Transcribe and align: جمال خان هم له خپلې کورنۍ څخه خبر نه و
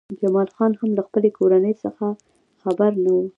جمال 0.21 0.47
خان 0.55 0.71
هم 0.79 0.89
له 0.97 1.03
خپلې 1.07 1.29
کورنۍ 1.37 1.73
څخه 1.83 2.05
خبر 2.61 2.91
نه 3.03 3.11
و 3.15 3.21